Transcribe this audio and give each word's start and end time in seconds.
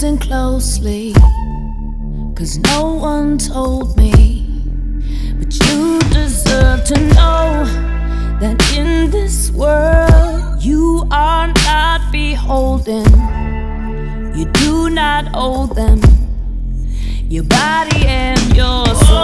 Listen 0.00 0.18
closely, 0.18 1.12
cause 2.36 2.56
no 2.56 2.94
one 2.94 3.36
told 3.36 3.96
me. 3.96 4.46
But 5.40 5.52
you 5.66 5.98
deserve 6.10 6.84
to 6.84 7.00
know 7.16 7.64
that 8.38 8.74
in 8.76 9.10
this 9.10 9.50
world 9.50 10.62
you 10.62 11.04
are 11.10 11.48
not 11.48 12.12
beholden, 12.12 13.06
you 14.36 14.44
do 14.44 14.88
not 14.88 15.32
owe 15.34 15.66
them 15.66 16.00
your 17.28 17.42
body 17.42 18.06
and 18.06 18.54
your 18.54 18.86
soul. 18.94 19.18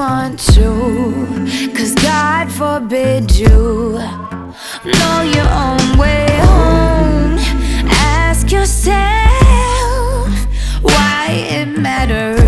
want 0.00 0.38
to, 0.38 0.64
cause 1.76 1.94
God 1.96 2.50
forbid 2.50 3.30
you 3.36 3.98
know 4.98 5.20
your 5.36 5.50
own 5.64 5.98
way 5.98 6.26
home. 6.48 7.36
Ask 8.24 8.50
yourself 8.50 8.96
why 10.80 11.26
it 11.50 11.66
matters. 11.66 12.39